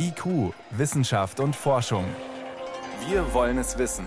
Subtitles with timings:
[0.00, 2.04] IQ, Wissenschaft und Forschung.
[3.08, 4.06] Wir wollen es wissen.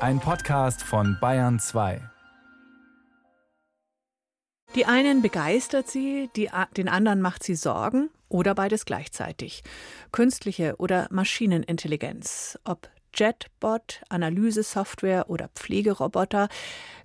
[0.00, 2.02] Ein Podcast von Bayern 2.
[4.74, 9.62] Die einen begeistert sie, die, den anderen macht sie Sorgen oder beides gleichzeitig.
[10.12, 16.50] Künstliche oder Maschinenintelligenz, ob Jetbot, Analysesoftware oder Pflegeroboter.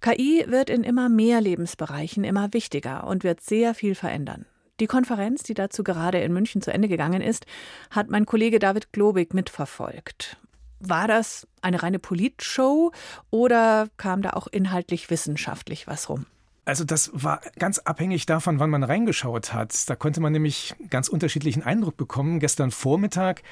[0.02, 4.46] KI wird in immer mehr Lebensbereichen immer wichtiger und wird sehr viel verändern.
[4.80, 7.46] Die Konferenz, die dazu gerade in München zu Ende gegangen ist,
[7.92, 10.38] hat mein Kollege David Globig mitverfolgt.
[10.80, 12.92] War das eine reine Politshow
[13.30, 16.26] oder kam da auch inhaltlich wissenschaftlich was rum?
[16.66, 19.90] Also das war ganz abhängig davon, wann man reingeschaut hat.
[19.90, 22.40] Da konnte man nämlich ganz unterschiedlichen Eindruck bekommen.
[22.40, 23.44] Gestern Vormittag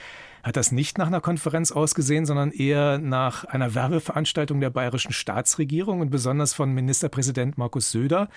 [0.43, 6.01] hat das nicht nach einer Konferenz ausgesehen, sondern eher nach einer Werbeveranstaltung der bayerischen Staatsregierung
[6.01, 8.29] und besonders von Ministerpräsident Markus Söder.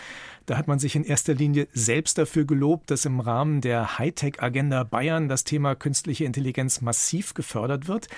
[0.47, 4.85] Da hat man sich in erster Linie selbst dafür gelobt, dass im Rahmen der Hightech-Agenda
[4.85, 8.09] Bayern das Thema künstliche Intelligenz massiv gefördert wird.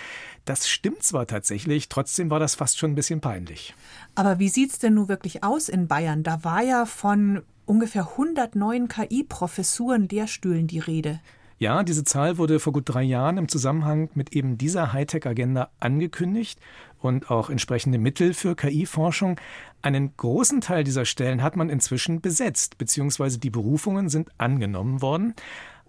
[0.45, 3.75] Das stimmt zwar tatsächlich, trotzdem war das fast schon ein bisschen peinlich.
[4.15, 6.23] Aber wie sieht es denn nun wirklich aus in Bayern?
[6.23, 11.21] Da war ja von ungefähr 100 neuen KI-Professuren, Lehrstühlen die Rede.
[11.59, 16.61] Ja, diese Zahl wurde vor gut drei Jahren im Zusammenhang mit eben dieser Hightech-Agenda angekündigt
[17.01, 19.41] und auch entsprechende Mittel für KI-Forschung.
[19.81, 25.35] Einen großen Teil dieser Stellen hat man inzwischen besetzt, beziehungsweise die Berufungen sind angenommen worden.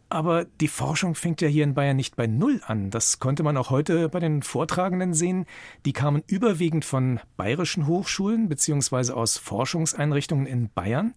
[0.08, 2.90] Aber die Forschung fängt ja hier in Bayern nicht bei Null an.
[2.90, 5.45] Das konnte man auch heute bei den Vortragenden sehen.
[5.86, 11.14] Die kamen überwiegend von bayerischen Hochschulen beziehungsweise aus Forschungseinrichtungen in Bayern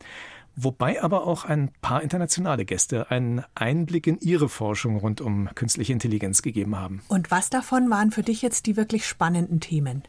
[0.57, 5.93] wobei aber auch ein paar internationale Gäste einen Einblick in ihre Forschung rund um künstliche
[5.93, 7.03] Intelligenz gegeben haben.
[7.09, 10.03] Und was davon waren für dich jetzt die wirklich spannenden Themen?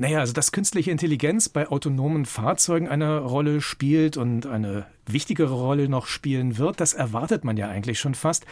[0.00, 5.88] Naja, also dass künstliche Intelligenz bei autonomen Fahrzeugen eine Rolle spielt und eine wichtigere Rolle
[5.88, 8.46] noch spielen wird, das erwartet man ja eigentlich schon fast.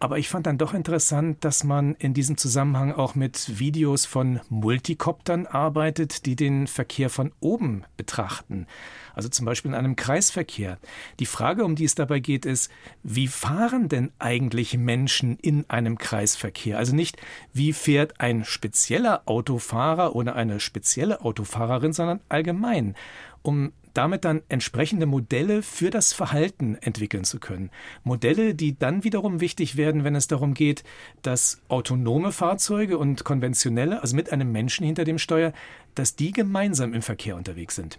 [0.00, 4.40] Aber ich fand dann doch interessant, dass man in diesem Zusammenhang auch mit Videos von
[4.48, 8.66] Multikoptern arbeitet, die den Verkehr von oben betrachten.
[9.14, 10.78] Also zum Beispiel in einem Kreisverkehr.
[11.20, 12.70] Die Frage, um die es dabei geht, ist,
[13.02, 16.78] wie fahren denn eigentlich Menschen in einem Kreisverkehr?
[16.78, 17.16] Also nicht,
[17.52, 22.94] wie fährt ein spezieller Autofahrer oder eine spezielle Autofahrerin, sondern allgemein
[23.42, 27.70] um damit dann entsprechende Modelle für das Verhalten entwickeln zu können.
[28.02, 30.84] Modelle, die dann wiederum wichtig werden, wenn es darum geht,
[31.22, 35.52] dass autonome Fahrzeuge und konventionelle, also mit einem Menschen hinter dem Steuer,
[35.94, 37.98] dass die gemeinsam im Verkehr unterwegs sind.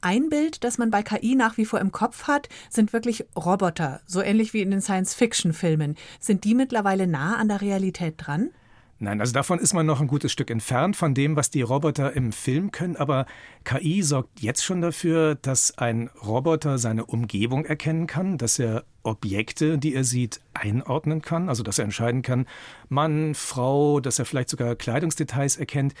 [0.00, 4.00] Ein Bild, das man bei KI nach wie vor im Kopf hat, sind wirklich Roboter,
[4.06, 5.96] so ähnlich wie in den Science-Fiction-Filmen.
[6.20, 8.50] Sind die mittlerweile nah an der Realität dran?
[9.02, 12.12] Nein, also davon ist man noch ein gutes Stück entfernt von dem, was die Roboter
[12.12, 12.94] im Film können.
[12.94, 13.26] Aber
[13.64, 19.76] KI sorgt jetzt schon dafür, dass ein Roboter seine Umgebung erkennen kann, dass er Objekte,
[19.76, 21.48] die er sieht, einordnen kann.
[21.48, 22.46] Also dass er entscheiden kann,
[22.88, 25.94] Mann, Frau, dass er vielleicht sogar Kleidungsdetails erkennt,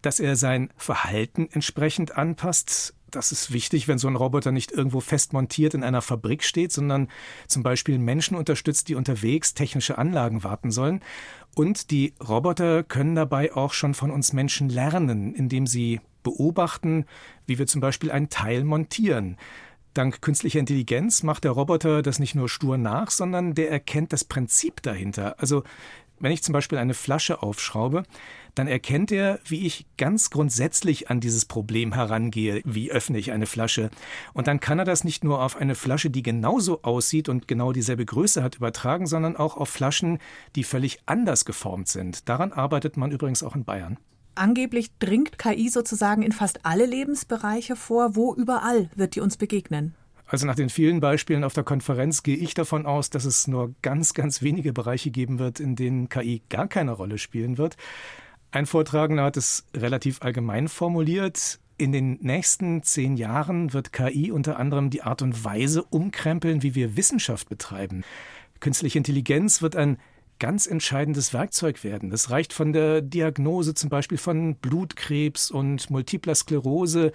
[0.00, 5.00] dass er sein Verhalten entsprechend anpasst das ist wichtig, wenn so ein Roboter nicht irgendwo
[5.00, 7.08] fest montiert in einer Fabrik steht, sondern
[7.46, 11.00] zum Beispiel Menschen unterstützt, die unterwegs technische Anlagen warten sollen.
[11.54, 17.04] Und die Roboter können dabei auch schon von uns Menschen lernen, indem sie beobachten,
[17.46, 19.36] wie wir zum Beispiel ein Teil montieren.
[19.94, 24.24] Dank künstlicher Intelligenz macht der Roboter das nicht nur stur nach, sondern der erkennt das
[24.24, 25.36] Prinzip dahinter.
[25.38, 25.62] Also
[26.18, 28.04] wenn ich zum Beispiel eine Flasche aufschraube,
[28.54, 32.62] dann erkennt er, wie ich ganz grundsätzlich an dieses Problem herangehe.
[32.64, 33.90] Wie öffne ich eine Flasche?
[34.32, 37.72] Und dann kann er das nicht nur auf eine Flasche, die genauso aussieht und genau
[37.72, 40.18] dieselbe Größe hat, übertragen, sondern auch auf Flaschen,
[40.54, 42.28] die völlig anders geformt sind.
[42.28, 43.98] Daran arbeitet man übrigens auch in Bayern.
[44.36, 48.16] Angeblich dringt KI sozusagen in fast alle Lebensbereiche vor.
[48.16, 49.94] Wo überall wird die uns begegnen?
[50.34, 53.72] Also nach den vielen Beispielen auf der Konferenz gehe ich davon aus, dass es nur
[53.82, 57.76] ganz, ganz wenige Bereiche geben wird, in denen KI gar keine Rolle spielen wird.
[58.50, 61.60] Ein Vortragender hat es relativ allgemein formuliert.
[61.78, 66.74] In den nächsten zehn Jahren wird KI unter anderem die Art und Weise umkrempeln, wie
[66.74, 68.02] wir Wissenschaft betreiben.
[68.58, 69.98] Künstliche Intelligenz wird ein
[70.40, 72.10] ganz entscheidendes Werkzeug werden.
[72.10, 77.12] Das reicht von der Diagnose zum Beispiel von Blutkrebs und multipler Sklerose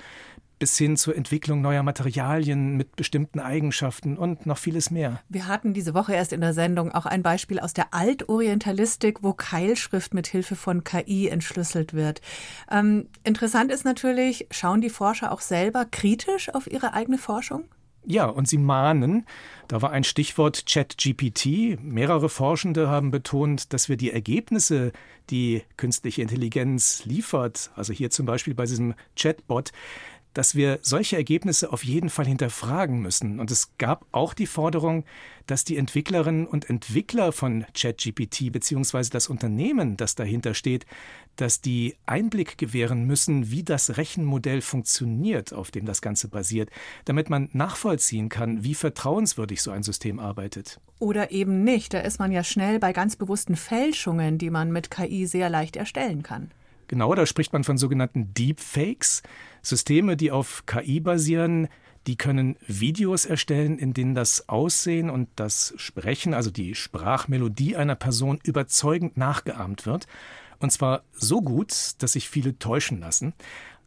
[0.60, 5.22] bis hin zur Entwicklung neuer Materialien mit bestimmten Eigenschaften und noch vieles mehr.
[5.30, 9.34] Wir hatten diese Woche erst in der Sendung auch ein Beispiel aus der Altorientalistik, wo
[9.34, 12.22] Keilschrift mit Hilfe von KI entschlüsselt wird.
[12.70, 17.64] Ähm, interessant ist natürlich, schauen die Forscher auch selber kritisch auf ihre eigene Forschung?
[18.06, 19.26] Ja, und sie mahnen,
[19.68, 21.78] da war ein Stichwort ChatGPT.
[21.82, 24.94] Mehrere Forschende haben betont, dass wir die Ergebnisse,
[25.30, 29.72] die künstliche Intelligenz liefert, also hier zum Beispiel bei diesem Chatbot,
[30.34, 33.40] dass wir solche Ergebnisse auf jeden Fall hinterfragen müssen.
[33.40, 35.04] Und es gab auch die Forderung,
[35.48, 40.86] dass die Entwicklerinnen und Entwickler von ChatGPT beziehungsweise das Unternehmen, das dahinter steht,
[41.38, 46.70] dass die Einblick gewähren müssen, wie das Rechenmodell funktioniert, auf dem das Ganze basiert,
[47.06, 50.80] damit man nachvollziehen kann, wie vertrauenswürdig so ein System arbeitet.
[51.00, 51.94] Oder eben nicht.
[51.94, 55.78] Da ist man ja schnell bei ganz bewussten Fälschungen, die man mit KI sehr leicht
[55.78, 56.52] erstellen kann.
[56.90, 59.22] Genau, da spricht man von sogenannten Deepfakes,
[59.62, 61.68] Systeme, die auf KI basieren,
[62.08, 67.94] die können Videos erstellen, in denen das Aussehen und das Sprechen, also die Sprachmelodie einer
[67.94, 70.08] Person überzeugend nachgeahmt wird.
[70.58, 73.34] Und zwar so gut, dass sich viele täuschen lassen.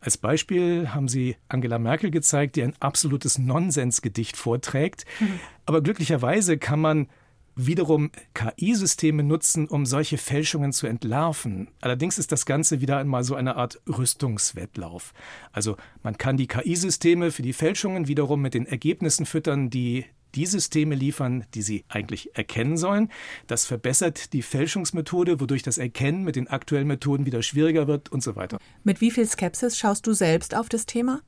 [0.00, 5.06] Als Beispiel haben sie Angela Merkel gezeigt, die ein absolutes Nonsensgedicht vorträgt.
[5.18, 5.40] Mhm.
[5.66, 7.08] Aber glücklicherweise kann man
[7.54, 11.68] wiederum KI-Systeme nutzen, um solche Fälschungen zu entlarven.
[11.80, 15.12] Allerdings ist das Ganze wieder einmal so eine Art Rüstungswettlauf.
[15.52, 20.46] Also man kann die KI-Systeme für die Fälschungen wiederum mit den Ergebnissen füttern, die die
[20.46, 23.10] Systeme liefern, die sie eigentlich erkennen sollen.
[23.46, 28.22] Das verbessert die Fälschungsmethode, wodurch das Erkennen mit den aktuellen Methoden wieder schwieriger wird und
[28.22, 28.58] so weiter.
[28.84, 31.20] Mit wie viel Skepsis schaust du selbst auf das Thema?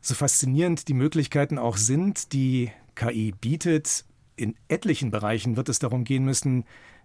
[0.00, 4.04] So faszinierend die Möglichkeiten auch sind, die KI bietet,
[4.38, 6.64] in etlichen Bereichen wird es darum gehen müssen,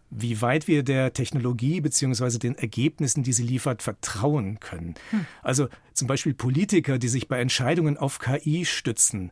[0.10, 2.38] wie weit wir der Technologie bzw.
[2.38, 4.96] den Ergebnissen, die sie liefert, vertrauen können.
[5.10, 5.26] Hm.
[5.42, 9.32] Also zum Beispiel Politiker, die sich bei Entscheidungen auf KI stützen,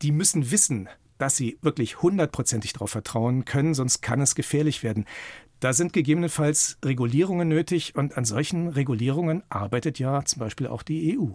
[0.00, 0.88] die müssen wissen,
[1.18, 5.04] dass sie wirklich hundertprozentig darauf vertrauen können, sonst kann es gefährlich werden.
[5.60, 11.16] Da sind gegebenenfalls Regulierungen nötig und an solchen Regulierungen arbeitet ja zum Beispiel auch die
[11.16, 11.28] EU.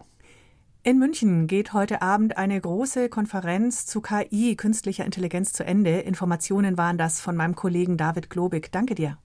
[0.87, 5.99] In München geht heute Abend eine große Konferenz zu KI, künstlicher Intelligenz, zu Ende.
[5.99, 8.71] Informationen waren das von meinem Kollegen David Globig.
[8.71, 9.17] Danke dir.